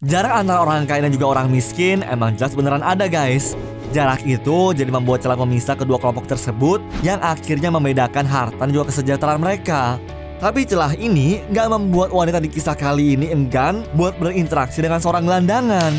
Jarak 0.00 0.32
antara 0.32 0.64
orang 0.64 0.88
kaya 0.88 1.04
dan 1.04 1.12
juga 1.12 1.36
orang 1.36 1.52
miskin 1.52 2.00
emang 2.08 2.32
jelas 2.32 2.56
beneran 2.56 2.80
ada 2.80 3.04
guys. 3.04 3.52
Jarak 3.92 4.24
itu 4.24 4.72
jadi 4.72 4.88
membuat 4.88 5.20
celah 5.20 5.36
memisah 5.36 5.76
kedua 5.76 6.00
kelompok 6.00 6.24
tersebut 6.24 6.80
yang 7.04 7.20
akhirnya 7.20 7.68
membedakan 7.68 8.24
harta 8.24 8.64
dan 8.64 8.72
juga 8.72 8.88
kesejahteraan 8.88 9.44
mereka. 9.44 10.00
Tapi 10.40 10.64
celah 10.64 10.96
ini 10.96 11.44
nggak 11.52 11.68
membuat 11.68 12.16
wanita 12.16 12.40
di 12.40 12.48
kisah 12.48 12.72
kali 12.72 13.12
ini 13.12 13.28
enggan 13.28 13.84
buat 13.92 14.16
berinteraksi 14.16 14.80
dengan 14.80 15.04
seorang 15.04 15.28
gelandangan. 15.28 15.92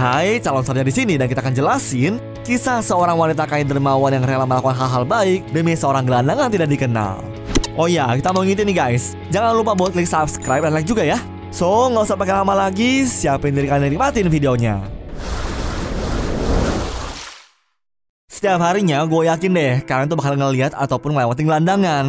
Hai, 0.00 0.40
calon 0.40 0.64
sarjana 0.64 0.88
di 0.88 0.96
sini 0.96 1.20
dan 1.20 1.28
kita 1.28 1.44
akan 1.44 1.52
jelasin 1.52 2.16
kisah 2.48 2.80
seorang 2.80 3.20
wanita 3.20 3.44
kaya 3.44 3.68
dermawan 3.68 4.16
yang 4.16 4.24
rela 4.24 4.48
melakukan 4.48 4.80
hal-hal 4.80 5.04
baik 5.04 5.44
demi 5.52 5.76
seorang 5.76 6.08
gelandangan 6.08 6.48
tidak 6.48 6.72
dikenal. 6.72 7.20
Oh 7.76 7.84
ya, 7.84 8.16
kita 8.16 8.32
mau 8.32 8.48
ngingetin 8.48 8.72
nih 8.72 8.76
guys, 8.80 9.12
jangan 9.28 9.52
lupa 9.52 9.76
buat 9.76 9.92
klik 9.92 10.08
subscribe 10.08 10.64
dan 10.64 10.72
like 10.72 10.88
juga 10.88 11.04
ya. 11.04 11.20
So, 11.52 11.92
nggak 11.92 12.08
usah 12.08 12.16
pakai 12.16 12.32
lama 12.40 12.56
lagi, 12.56 13.04
siapin 13.04 13.52
diri 13.52 13.68
kalian 13.68 13.92
nikmatin 13.92 14.32
videonya. 14.32 14.80
Setiap 18.32 18.56
harinya 18.64 19.04
gue 19.04 19.28
yakin 19.28 19.52
deh 19.52 19.74
kalian 19.84 20.08
tuh 20.08 20.16
bakal 20.16 20.34
ngeliat 20.34 20.72
ataupun 20.72 21.12
ngelewatin 21.12 21.46
gelandangan. 21.46 22.04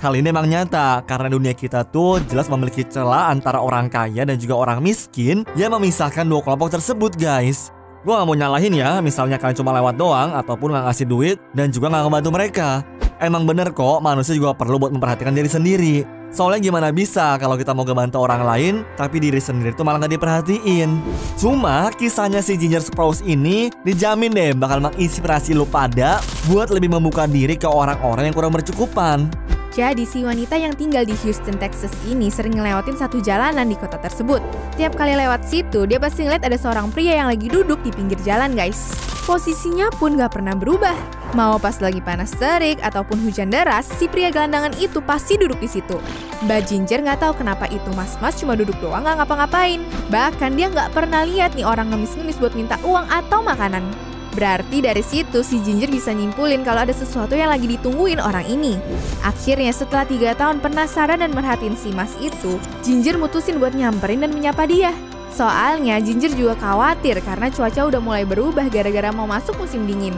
Hal 0.00 0.16
ini 0.16 0.32
emang 0.32 0.48
nyata 0.48 1.04
karena 1.04 1.28
dunia 1.28 1.52
kita 1.52 1.84
tuh 1.92 2.24
jelas 2.24 2.48
memiliki 2.48 2.88
celah 2.88 3.28
antara 3.28 3.60
orang 3.60 3.92
kaya 3.92 4.24
dan 4.24 4.40
juga 4.40 4.56
orang 4.56 4.80
miskin 4.80 5.44
yang 5.60 5.76
memisahkan 5.76 6.24
dua 6.24 6.40
kelompok 6.40 6.80
tersebut 6.80 7.20
guys. 7.20 7.68
Gue 8.00 8.16
gak 8.16 8.24
mau 8.24 8.32
nyalahin 8.32 8.80
ya, 8.80 9.04
misalnya 9.04 9.36
kalian 9.36 9.60
cuma 9.60 9.76
lewat 9.76 10.00
doang 10.00 10.32
ataupun 10.32 10.72
gak 10.72 10.88
ngasih 10.88 11.06
duit 11.06 11.36
dan 11.52 11.68
juga 11.68 11.92
gak 11.92 12.08
ngebantu 12.08 12.30
mereka. 12.32 12.68
Emang 13.20 13.44
bener 13.44 13.76
kok, 13.76 14.00
manusia 14.00 14.32
juga 14.32 14.56
perlu 14.56 14.80
buat 14.80 14.90
memperhatikan 14.90 15.36
diri 15.36 15.50
sendiri. 15.52 15.96
Soalnya 16.36 16.68
gimana 16.68 16.92
bisa 16.92 17.40
kalau 17.40 17.56
kita 17.56 17.72
mau 17.72 17.88
ngebantu 17.88 18.20
orang 18.20 18.44
lain 18.44 18.74
tapi 19.00 19.24
diri 19.24 19.40
sendiri 19.40 19.72
tuh 19.72 19.88
malah 19.88 20.04
gak 20.04 20.20
diperhatiin. 20.20 21.00
Cuma 21.40 21.88
kisahnya 21.96 22.44
si 22.44 22.60
Ginger 22.60 22.84
Sprouse 22.84 23.24
ini 23.24 23.72
dijamin 23.88 24.36
deh 24.36 24.52
bakal 24.52 24.84
menginspirasi 24.84 25.56
lu 25.56 25.64
pada 25.64 26.20
buat 26.44 26.68
lebih 26.68 26.92
membuka 26.92 27.24
diri 27.24 27.56
ke 27.56 27.64
orang-orang 27.64 28.28
yang 28.28 28.36
kurang 28.36 28.52
bercukupan. 28.52 29.32
Jadi 29.72 30.04
si 30.04 30.28
wanita 30.28 30.60
yang 30.60 30.76
tinggal 30.76 31.08
di 31.08 31.16
Houston, 31.24 31.56
Texas 31.56 31.92
ini 32.04 32.28
sering 32.28 32.56
ngelewatin 32.56 32.96
satu 33.00 33.20
jalanan 33.24 33.68
di 33.68 33.76
kota 33.76 33.96
tersebut. 33.96 34.44
Tiap 34.76 34.92
kali 34.92 35.16
lewat 35.16 35.44
situ, 35.44 35.88
dia 35.88 35.96
pasti 35.96 36.28
ngeliat 36.28 36.44
ada 36.44 36.56
seorang 36.60 36.92
pria 36.92 37.16
yang 37.16 37.28
lagi 37.32 37.48
duduk 37.48 37.80
di 37.80 37.92
pinggir 37.92 38.16
jalan 38.24 38.52
guys. 38.52 38.92
Posisinya 39.24 39.88
pun 39.96 40.20
gak 40.20 40.36
pernah 40.36 40.52
berubah. 40.56 41.15
Mau 41.36 41.60
pas 41.60 41.76
lagi 41.84 42.00
panas 42.00 42.32
terik 42.32 42.80
ataupun 42.80 43.20
hujan 43.20 43.52
deras, 43.52 43.84
si 44.00 44.08
pria 44.08 44.32
gelandangan 44.32 44.72
itu 44.80 45.04
pasti 45.04 45.36
duduk 45.36 45.60
di 45.60 45.68
situ. 45.68 46.00
Mbak 46.48 46.60
Ginger 46.64 47.04
nggak 47.04 47.20
tahu 47.20 47.44
kenapa 47.44 47.68
itu 47.68 47.92
mas-mas 47.92 48.40
cuma 48.40 48.56
duduk 48.56 48.72
doang 48.80 49.04
nggak 49.04 49.20
ngapa-ngapain. 49.20 49.84
Bahkan 50.08 50.56
dia 50.56 50.72
nggak 50.72 50.96
pernah 50.96 51.28
lihat 51.28 51.52
nih 51.52 51.68
orang 51.68 51.92
ngemis-ngemis 51.92 52.40
buat 52.40 52.56
minta 52.56 52.80
uang 52.80 53.04
atau 53.12 53.44
makanan. 53.44 53.84
Berarti 54.32 54.80
dari 54.80 55.04
situ 55.04 55.44
si 55.44 55.60
Ginger 55.60 55.92
bisa 55.92 56.16
nyimpulin 56.16 56.64
kalau 56.64 56.88
ada 56.88 56.96
sesuatu 56.96 57.36
yang 57.36 57.52
lagi 57.52 57.68
ditungguin 57.68 58.16
orang 58.16 58.48
ini. 58.48 58.80
Akhirnya 59.20 59.76
setelah 59.76 60.08
tiga 60.08 60.32
tahun 60.40 60.64
penasaran 60.64 61.20
dan 61.20 61.36
merhatiin 61.36 61.76
si 61.76 61.92
mas 61.92 62.16
itu, 62.16 62.56
Ginger 62.80 63.20
mutusin 63.20 63.60
buat 63.60 63.76
nyamperin 63.76 64.24
dan 64.24 64.32
menyapa 64.32 64.64
dia. 64.64 64.96
Soalnya 65.32 66.00
Ginger 66.00 66.32
juga 66.32 66.54
khawatir 66.56 67.20
karena 67.20 67.52
cuaca 67.52 67.88
udah 67.88 68.00
mulai 68.00 68.24
berubah 68.24 68.68
gara-gara 68.72 69.12
mau 69.12 69.28
masuk 69.28 69.58
musim 69.60 69.84
dingin. 69.84 70.14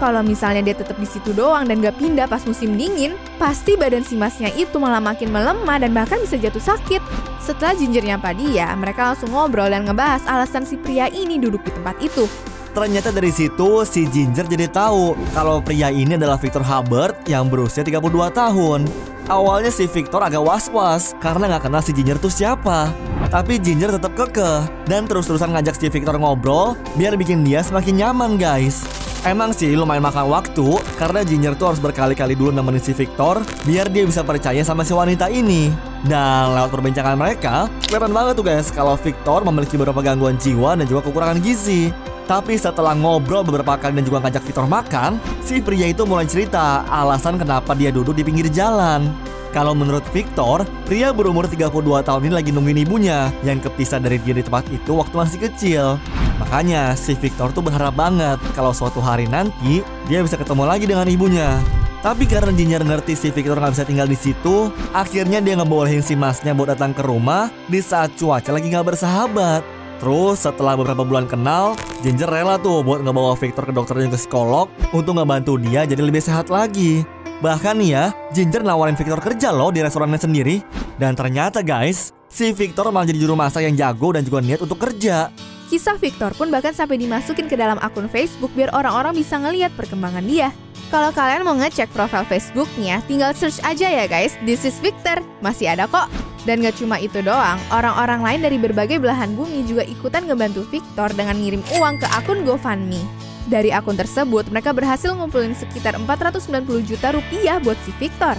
Kalau 0.00 0.24
misalnya 0.24 0.64
dia 0.64 0.76
tetap 0.76 0.96
di 0.96 1.04
situ 1.04 1.36
doang 1.36 1.68
dan 1.68 1.84
gak 1.84 2.00
pindah 2.00 2.24
pas 2.24 2.40
musim 2.48 2.72
dingin, 2.80 3.20
pasti 3.36 3.76
badan 3.76 4.00
si 4.00 4.16
masnya 4.16 4.48
itu 4.56 4.80
malah 4.80 5.00
makin 5.00 5.28
melemah 5.28 5.76
dan 5.76 5.92
bahkan 5.92 6.16
bisa 6.24 6.40
jatuh 6.40 6.62
sakit. 6.72 7.04
Setelah 7.36 7.76
Ginger 7.76 8.04
nyapa 8.04 8.32
dia, 8.32 8.72
mereka 8.80 9.12
langsung 9.12 9.28
ngobrol 9.32 9.68
dan 9.68 9.84
ngebahas 9.84 10.24
alasan 10.24 10.64
si 10.64 10.80
pria 10.80 11.12
ini 11.12 11.36
duduk 11.36 11.60
di 11.64 11.72
tempat 11.76 12.00
itu. 12.00 12.49
Ternyata 12.70 13.10
dari 13.10 13.34
situ 13.34 13.82
si 13.82 14.06
Ginger 14.06 14.46
jadi 14.46 14.70
tahu 14.70 15.18
kalau 15.34 15.58
pria 15.58 15.90
ini 15.90 16.14
adalah 16.14 16.38
Victor 16.38 16.62
Hubbard 16.62 17.18
yang 17.26 17.50
berusia 17.50 17.82
32 17.82 18.30
tahun. 18.30 18.86
Awalnya 19.26 19.74
si 19.74 19.90
Victor 19.90 20.22
agak 20.22 20.42
was-was 20.42 21.18
karena 21.18 21.50
nggak 21.50 21.66
kenal 21.66 21.82
si 21.82 21.90
Ginger 21.90 22.22
tuh 22.22 22.30
siapa. 22.30 22.94
Tapi 23.30 23.58
Ginger 23.58 23.98
tetap 23.98 24.14
kekeh 24.14 24.86
dan 24.86 25.10
terus-terusan 25.10 25.50
ngajak 25.50 25.78
si 25.78 25.90
Victor 25.90 26.14
ngobrol 26.14 26.78
biar 26.94 27.18
bikin 27.18 27.42
dia 27.42 27.62
semakin 27.62 28.06
nyaman 28.06 28.38
guys. 28.38 28.86
Emang 29.20 29.52
sih 29.52 29.76
lumayan 29.76 30.00
makan 30.00 30.32
waktu 30.32 30.80
karena 30.96 31.20
Ginger 31.20 31.52
tuh 31.52 31.68
harus 31.68 31.76
berkali-kali 31.76 32.32
dulu 32.32 32.56
nemenin 32.56 32.80
si 32.80 32.96
Victor 32.96 33.44
biar 33.68 33.92
dia 33.92 34.08
bisa 34.08 34.24
percaya 34.24 34.64
sama 34.64 34.80
si 34.80 34.96
wanita 34.96 35.28
ini. 35.28 35.68
Dan 36.08 36.56
lewat 36.56 36.72
perbincangan 36.72 37.20
mereka, 37.20 37.68
kelihatan 37.84 38.16
banget 38.16 38.32
tuh 38.40 38.46
guys 38.48 38.72
kalau 38.72 38.96
Victor 38.96 39.44
memiliki 39.44 39.76
beberapa 39.76 40.00
gangguan 40.00 40.40
jiwa 40.40 40.72
dan 40.72 40.88
juga 40.88 41.04
kekurangan 41.04 41.36
gizi. 41.44 41.92
Tapi 42.24 42.56
setelah 42.56 42.96
ngobrol 42.96 43.44
beberapa 43.44 43.76
kali 43.76 44.00
dan 44.00 44.08
juga 44.08 44.24
ngajak 44.24 44.40
Victor 44.40 44.64
makan, 44.64 45.20
si 45.44 45.60
pria 45.60 45.92
itu 45.92 46.08
mulai 46.08 46.24
cerita 46.24 46.88
alasan 46.88 47.36
kenapa 47.36 47.76
dia 47.76 47.92
duduk 47.92 48.16
di 48.16 48.24
pinggir 48.24 48.48
jalan. 48.48 49.04
Kalau 49.52 49.76
menurut 49.76 50.06
Victor, 50.16 50.64
pria 50.88 51.12
berumur 51.12 51.44
32 51.44 51.68
tahun 52.08 52.22
ini 52.24 52.32
lagi 52.32 52.50
nungguin 52.56 52.88
ibunya 52.88 53.28
yang 53.44 53.60
kepisah 53.60 54.00
dari 54.00 54.16
dia 54.24 54.32
di 54.32 54.40
tempat 54.40 54.64
itu 54.72 54.96
waktu 54.96 55.12
masih 55.12 55.38
kecil. 55.44 56.00
Makanya 56.40 56.96
si 56.96 57.12
Victor 57.14 57.52
tuh 57.52 57.60
berharap 57.60 57.92
banget 57.94 58.40
kalau 58.56 58.72
suatu 58.72 58.98
hari 58.98 59.28
nanti 59.28 59.84
dia 60.08 60.24
bisa 60.24 60.40
ketemu 60.40 60.64
lagi 60.64 60.88
dengan 60.88 61.06
ibunya. 61.06 61.60
Tapi 62.00 62.24
karena 62.24 62.48
Ginger 62.56 62.80
ngerti 62.80 63.12
si 63.12 63.28
Victor 63.28 63.60
nggak 63.60 63.76
bisa 63.76 63.84
tinggal 63.84 64.08
di 64.08 64.16
situ, 64.16 64.72
akhirnya 64.96 65.44
dia 65.44 65.52
ngebolehin 65.60 66.00
si 66.00 66.16
masnya 66.16 66.56
buat 66.56 66.72
datang 66.72 66.96
ke 66.96 67.04
rumah 67.04 67.52
di 67.68 67.84
saat 67.84 68.16
cuaca 68.16 68.56
lagi 68.56 68.72
nggak 68.72 68.88
bersahabat. 68.88 69.60
Terus 70.00 70.48
setelah 70.48 70.80
beberapa 70.80 71.04
bulan 71.04 71.28
kenal, 71.28 71.76
Ginger 72.00 72.32
rela 72.32 72.56
tuh 72.56 72.80
buat 72.80 73.04
ngebawa 73.04 73.36
Victor 73.36 73.68
ke 73.68 73.72
dokter 73.76 74.00
dan 74.00 74.08
ke 74.08 74.16
psikolog 74.16 74.72
untuk 74.96 75.12
ngebantu 75.20 75.60
dia 75.60 75.84
jadi 75.84 76.00
lebih 76.00 76.24
sehat 76.24 76.48
lagi. 76.48 77.04
Bahkan 77.44 77.76
nih 77.76 77.90
ya, 77.92 78.04
Ginger 78.32 78.64
nawarin 78.64 78.96
Victor 78.96 79.20
kerja 79.20 79.52
loh 79.52 79.68
di 79.68 79.84
restorannya 79.84 80.16
sendiri. 80.16 80.64
Dan 80.96 81.12
ternyata 81.12 81.60
guys, 81.60 82.16
si 82.32 82.48
Victor 82.56 82.88
malah 82.88 83.12
jadi 83.12 83.20
juru 83.20 83.36
masak 83.36 83.68
yang 83.68 83.76
jago 83.76 84.16
dan 84.16 84.24
juga 84.24 84.40
niat 84.40 84.64
untuk 84.64 84.80
kerja. 84.80 85.28
Kisah 85.70 86.02
Victor 86.02 86.34
pun 86.34 86.50
bahkan 86.50 86.74
sampai 86.74 86.98
dimasukin 86.98 87.46
ke 87.46 87.54
dalam 87.54 87.78
akun 87.78 88.10
Facebook 88.10 88.50
biar 88.58 88.74
orang-orang 88.74 89.14
bisa 89.14 89.38
ngeliat 89.38 89.70
perkembangan 89.78 90.26
dia. 90.26 90.50
Kalau 90.90 91.14
kalian 91.14 91.46
mau 91.46 91.54
ngecek 91.54 91.94
profil 91.94 92.26
Facebooknya, 92.26 92.98
tinggal 93.06 93.30
search 93.30 93.62
aja 93.62 93.86
ya 93.86 94.10
guys, 94.10 94.34
this 94.42 94.66
is 94.66 94.82
Victor. 94.82 95.22
Masih 95.38 95.70
ada 95.70 95.86
kok. 95.86 96.10
Dan 96.42 96.66
gak 96.66 96.74
cuma 96.82 96.98
itu 96.98 97.22
doang, 97.22 97.62
orang-orang 97.70 98.18
lain 98.18 98.40
dari 98.42 98.58
berbagai 98.58 98.98
belahan 98.98 99.30
bumi 99.38 99.62
juga 99.62 99.86
ikutan 99.86 100.26
ngebantu 100.26 100.66
Victor 100.66 101.14
dengan 101.14 101.38
ngirim 101.38 101.62
uang 101.78 102.02
ke 102.02 102.06
akun 102.18 102.42
GoFundMe. 102.42 102.98
Dari 103.46 103.70
akun 103.70 103.94
tersebut, 103.94 104.50
mereka 104.50 104.74
berhasil 104.74 105.14
ngumpulin 105.14 105.54
sekitar 105.54 105.94
490 106.02 106.82
juta 106.82 107.14
rupiah 107.14 107.62
buat 107.62 107.78
si 107.86 107.94
Victor. 108.02 108.34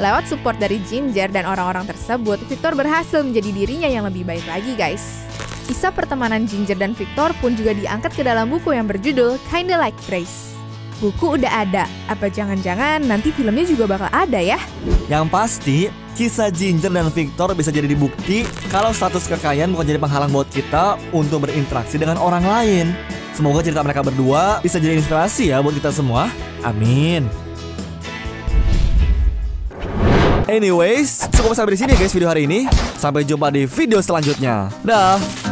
Lewat 0.00 0.24
support 0.32 0.56
dari 0.56 0.80
Ginger 0.88 1.28
dan 1.28 1.44
orang-orang 1.44 1.84
tersebut, 1.84 2.40
Victor 2.48 2.72
berhasil 2.72 3.20
menjadi 3.20 3.52
dirinya 3.52 3.88
yang 3.92 4.08
lebih 4.08 4.24
baik 4.24 4.48
lagi 4.48 4.72
guys. 4.80 5.29
Kisah 5.70 5.94
pertemanan 5.94 6.50
Ginger 6.50 6.74
dan 6.74 6.98
Victor 6.98 7.30
pun 7.38 7.54
juga 7.54 7.70
diangkat 7.70 8.18
ke 8.18 8.26
dalam 8.26 8.50
buku 8.50 8.74
yang 8.74 8.90
berjudul 8.90 9.38
Kinda 9.46 9.78
Like 9.78 9.94
Grace. 10.10 10.50
Buku 10.98 11.38
udah 11.38 11.62
ada, 11.62 11.86
apa 12.10 12.26
jangan-jangan 12.26 12.98
nanti 13.06 13.30
filmnya 13.30 13.62
juga 13.62 13.86
bakal 13.86 14.10
ada 14.10 14.42
ya? 14.42 14.58
Yang 15.06 15.24
pasti, 15.30 15.78
kisah 16.18 16.50
Ginger 16.50 16.90
dan 16.90 17.06
Victor 17.14 17.54
bisa 17.54 17.70
jadi 17.70 17.86
bukti 17.94 18.42
kalau 18.66 18.90
status 18.90 19.30
kekayaan 19.30 19.70
bukan 19.70 19.94
jadi 19.94 20.02
penghalang 20.02 20.34
buat 20.34 20.50
kita 20.50 20.98
untuk 21.14 21.46
berinteraksi 21.46 22.02
dengan 22.02 22.18
orang 22.18 22.42
lain. 22.42 22.90
Semoga 23.38 23.62
cerita 23.62 23.86
mereka 23.86 24.02
berdua 24.02 24.58
bisa 24.66 24.82
jadi 24.82 24.98
inspirasi 24.98 25.54
ya 25.54 25.62
buat 25.62 25.78
kita 25.78 25.94
semua. 25.94 26.34
Amin. 26.66 27.30
Anyways, 30.50 31.30
cukup 31.30 31.54
sampai 31.54 31.78
di 31.78 31.86
sini 31.86 31.94
guys 31.94 32.10
video 32.10 32.26
hari 32.26 32.50
ini. 32.50 32.66
Sampai 32.98 33.22
jumpa 33.22 33.54
di 33.54 33.70
video 33.70 34.02
selanjutnya. 34.02 34.66
Dah. 34.82 35.49